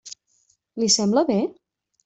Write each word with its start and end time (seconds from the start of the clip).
Li 0.85 0.89
sembla 0.95 1.25
bé? 1.31 1.39